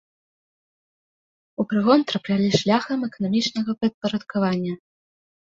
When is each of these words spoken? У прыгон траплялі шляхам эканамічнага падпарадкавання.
У 1.63 1.67
прыгон 1.73 2.05
траплялі 2.11 2.49
шляхам 2.63 2.99
эканамічнага 3.09 3.71
падпарадкавання. 3.83 4.73